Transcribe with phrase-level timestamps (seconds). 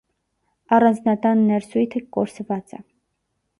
[0.77, 2.83] Առանձնատան ներսույթը կորսված է։